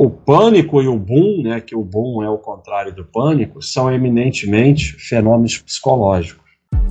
[0.00, 3.92] o pânico e o boom, né, que o boom é o contrário do pânico, são
[3.92, 6.42] eminentemente fenômenos psicológicos.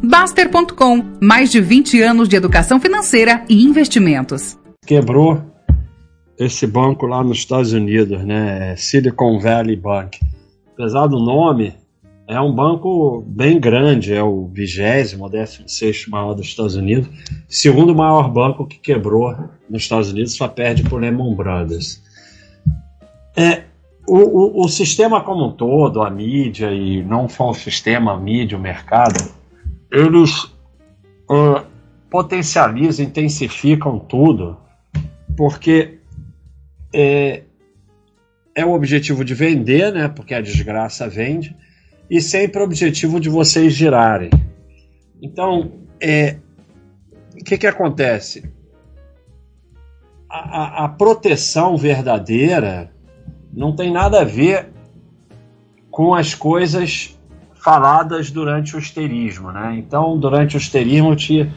[0.03, 4.59] Baster.com, mais de 20 anos de educação financeira e investimentos.
[4.85, 5.41] Quebrou
[6.37, 10.19] esse banco lá nos Estados Unidos, né, Silicon Valley Bank.
[10.73, 11.73] Apesar do nome,
[12.27, 17.09] é um banco bem grande, é o vigésimo, décimo sexto maior dos Estados Unidos,
[17.47, 19.35] segundo maior banco que quebrou
[19.67, 22.07] nos Estados Unidos, só perde por Lehman Brothers.
[23.39, 23.63] É,
[24.05, 28.19] o, o, o, sistema como um todo, a mídia e não só o sistema, a
[28.19, 29.33] mídia, o mercado,
[29.89, 31.65] eles uh,
[32.09, 34.57] potencializam, intensificam tudo,
[35.37, 35.99] porque
[36.93, 37.43] é,
[38.53, 40.09] é o objetivo de vender, né?
[40.09, 41.55] Porque a desgraça vende
[42.09, 44.31] e sempre o objetivo de vocês girarem.
[45.21, 46.35] Então, é,
[47.39, 48.51] o que, que acontece?
[50.29, 52.91] A, a, a proteção verdadeira
[53.53, 54.69] não tem nada a ver
[55.89, 57.17] com as coisas
[57.55, 59.75] faladas durante o esterismo, né?
[59.77, 61.49] Então, durante o esterismo te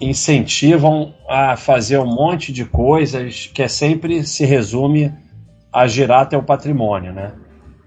[0.00, 5.12] incentivam a fazer um monte de coisas que é sempre se resume
[5.72, 7.32] a girar teu patrimônio, né?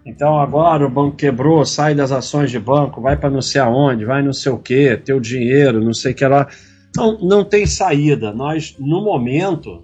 [0.05, 4.05] Então agora o banco quebrou, sai das ações de banco, vai para não sei aonde,
[4.05, 6.47] vai não sei o que, teu dinheiro, não sei o que lá.
[6.95, 8.31] Não, não tem saída.
[8.33, 9.83] Nós, no momento,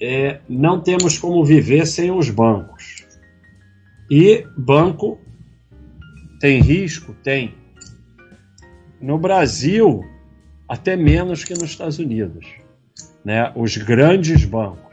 [0.00, 3.04] é, não temos como viver sem os bancos.
[4.10, 5.18] E banco
[6.40, 7.14] tem risco?
[7.22, 7.54] Tem.
[9.00, 10.04] No Brasil,
[10.68, 12.46] até menos que nos Estados Unidos.
[13.24, 13.52] Né?
[13.56, 14.86] Os grandes bancos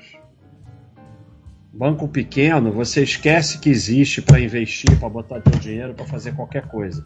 [1.75, 6.67] Banco pequeno, você esquece que existe para investir, para botar teu dinheiro, para fazer qualquer
[6.67, 7.03] coisa.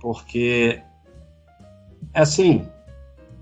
[0.00, 0.82] Porque,
[2.12, 2.66] assim,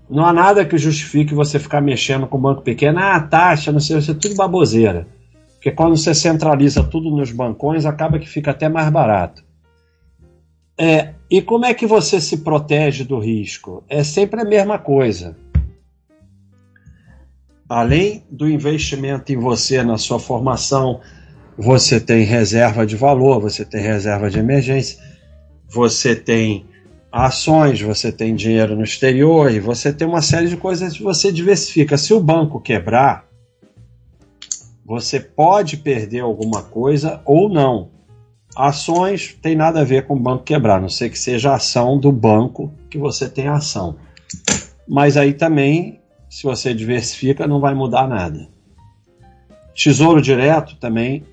[0.09, 2.99] não há nada que justifique você ficar mexendo com banco pequeno.
[2.99, 5.07] Ah, taxa, não sei, isso é tudo baboseira.
[5.55, 9.43] Porque quando você centraliza tudo nos bancões, acaba que fica até mais barato.
[10.77, 13.83] É, e como é que você se protege do risco?
[13.89, 15.35] É sempre a mesma coisa
[17.69, 20.99] além do investimento em você, na sua formação,
[21.55, 24.97] você tem reserva de valor, você tem reserva de emergência,
[25.69, 26.65] você tem
[27.11, 31.31] ações, você tem dinheiro no exterior e você tem uma série de coisas que você
[31.31, 31.97] diversifica.
[31.97, 33.27] Se o banco quebrar,
[34.85, 37.91] você pode perder alguma coisa ou não.
[38.55, 41.55] Ações tem nada a ver com o banco quebrar, a não sei que seja a
[41.55, 43.95] ação do banco que você tem ação.
[44.87, 45.99] Mas aí também
[46.29, 48.47] se você diversifica, não vai mudar nada.
[49.73, 51.23] Tesouro direto também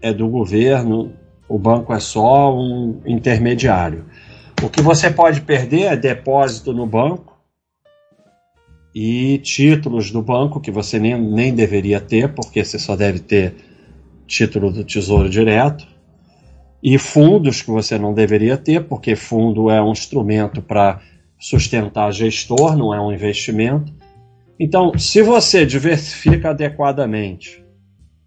[0.00, 1.12] é do governo,
[1.46, 4.06] o banco é só um intermediário.
[4.64, 7.38] O que você pode perder é depósito no banco
[8.94, 13.54] e títulos do banco que você nem, nem deveria ter, porque você só deve ter
[14.26, 15.86] título do Tesouro Direto,
[16.82, 20.98] e fundos que você não deveria ter, porque fundo é um instrumento para
[21.38, 23.92] sustentar gestor, não é um investimento.
[24.58, 27.62] Então, se você diversifica adequadamente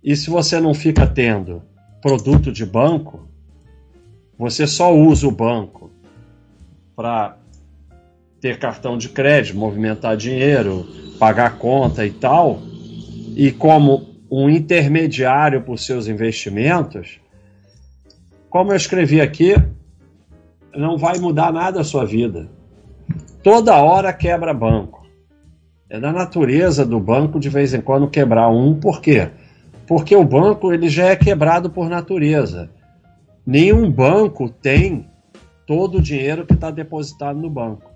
[0.04, 1.64] e se você não fica tendo
[2.00, 3.28] produto de banco,
[4.38, 5.87] você só usa o banco
[6.98, 7.38] para
[8.42, 10.84] ter cartão de crédito, movimentar dinheiro,
[11.20, 12.60] pagar conta e tal,
[13.36, 17.20] e como um intermediário os seus investimentos,
[18.50, 19.56] como eu escrevi aqui,
[20.76, 22.50] não vai mudar nada a sua vida.
[23.44, 25.06] Toda hora quebra banco.
[25.88, 29.30] É da natureza do banco de vez em quando quebrar um, por quê?
[29.86, 32.72] Porque o banco ele já é quebrado por natureza.
[33.46, 35.08] Nenhum banco tem
[35.68, 37.92] todo o dinheiro que está depositado no banco.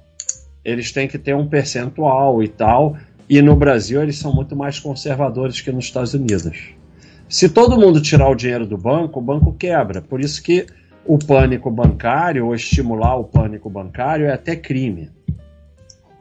[0.64, 2.96] Eles têm que ter um percentual e tal,
[3.28, 6.76] e no Brasil eles são muito mais conservadores que nos Estados Unidos.
[7.28, 10.02] Se todo mundo tirar o dinheiro do banco, o banco quebra.
[10.02, 10.68] Por isso que
[11.04, 15.10] o pânico bancário, ou estimular o pânico bancário, é até crime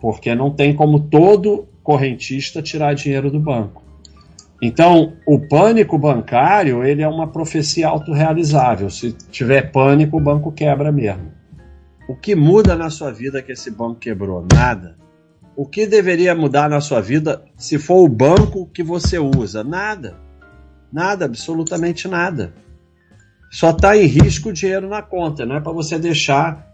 [0.00, 3.82] porque não tem como todo correntista tirar dinheiro do banco.
[4.62, 8.90] Então, o pânico bancário ele é uma profecia autorrealizável.
[8.90, 11.32] Se tiver pânico, o banco quebra mesmo.
[12.10, 14.44] O que muda na sua vida que esse banco quebrou?
[14.52, 14.96] Nada.
[15.54, 19.62] O que deveria mudar na sua vida se for o banco que você usa?
[19.62, 20.16] Nada.
[20.92, 22.52] Nada, absolutamente nada.
[23.48, 26.66] Só está em risco o dinheiro na conta, não é para você deixar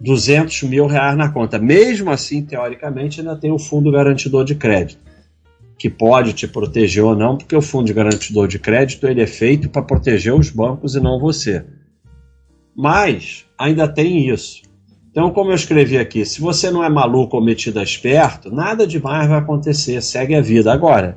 [0.00, 1.58] 200 mil reais na conta.
[1.58, 5.02] Mesmo assim, teoricamente, ainda tem o fundo garantidor de crédito,
[5.78, 9.68] que pode te proteger ou não, porque o fundo garantidor de crédito ele é feito
[9.68, 11.62] para proteger os bancos e não você.
[12.76, 14.62] Mas ainda tem isso.
[15.10, 18.86] Então, como eu escrevi aqui, se você não é maluco ou metido a esperto, nada
[18.86, 20.72] demais vai acontecer, segue a vida.
[20.72, 21.14] Agora,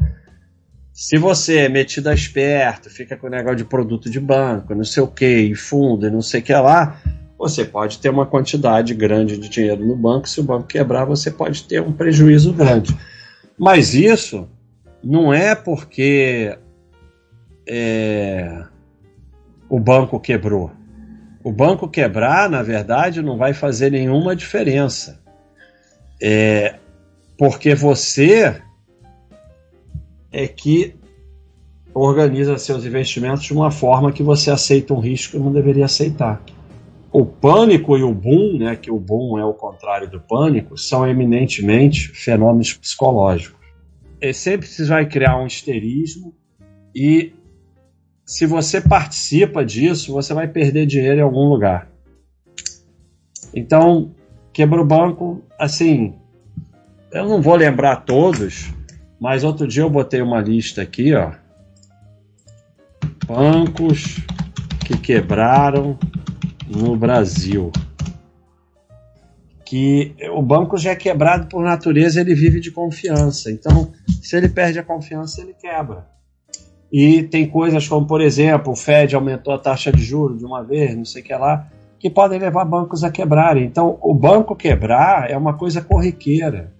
[0.97, 4.85] Se você é metido a esperto, fica com o negócio de produto de banco, não
[4.85, 7.01] sei o que, fundo, não sei o que lá,
[7.37, 10.29] você pode ter uma quantidade grande de dinheiro no banco.
[10.29, 12.97] Se o banco quebrar, você pode ter um prejuízo grande.
[13.59, 14.47] Mas isso
[15.03, 16.57] não é porque
[17.67, 18.63] é,
[19.67, 20.71] o banco quebrou.
[21.45, 25.21] O banco quebrar, na verdade, não vai fazer nenhuma diferença.
[26.19, 26.79] É,
[27.37, 28.59] porque você
[30.31, 30.95] é que
[31.93, 36.41] organiza seus investimentos de uma forma que você aceita um risco que não deveria aceitar.
[37.11, 41.07] O pânico e o boom, né, que o boom é o contrário do pânico, são
[41.07, 43.67] eminentemente fenômenos psicológicos.
[44.19, 46.33] E sempre se vai criar um histerismo
[46.95, 47.35] e
[48.25, 51.87] se você participa disso, você vai perder dinheiro em algum lugar.
[53.53, 54.11] Então,
[54.51, 56.15] quebra o banco, assim,
[57.11, 58.73] eu não vou lembrar todos,
[59.19, 61.33] mas outro dia eu botei uma lista aqui, ó.
[63.27, 64.25] Bancos
[64.85, 65.97] que quebraram
[66.67, 67.71] no Brasil.
[69.63, 73.51] Que o banco já é quebrado por natureza, ele vive de confiança.
[73.51, 76.07] Então, se ele perde a confiança, ele quebra.
[76.95, 80.63] E tem coisas como, por exemplo, o Fed aumentou a taxa de juros de uma
[80.63, 81.67] vez, não sei o que lá,
[81.99, 83.65] que podem levar bancos a quebrarem.
[83.65, 86.73] Então, o banco quebrar é uma coisa corriqueira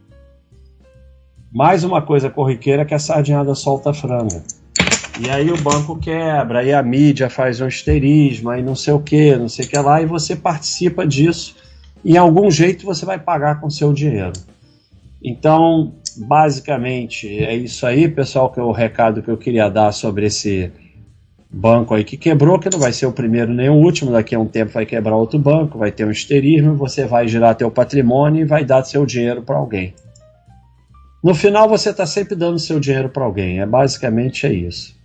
[1.55, 4.43] mais uma coisa corriqueira que a sardinhada solta a franga.
[5.17, 8.99] E aí o banco quebra, aí a mídia faz um histerismo, aí não sei o
[8.99, 11.55] que, não sei o que lá, e você participa disso.
[12.03, 14.33] E em algum jeito você vai pagar com seu dinheiro.
[15.23, 20.25] Então, basicamente, é isso aí, pessoal, que é o recado que eu queria dar sobre
[20.25, 20.71] esse
[21.49, 24.39] banco aí que quebrou, que não vai ser o primeiro nem o último, daqui a
[24.39, 28.41] um tempo vai quebrar outro banco, vai ter um histerismo, você vai girar teu patrimônio
[28.41, 29.93] e vai dar seu dinheiro para alguém.
[31.23, 33.59] No final, você está sempre dando seu dinheiro para alguém.
[33.59, 34.95] É basicamente é isso.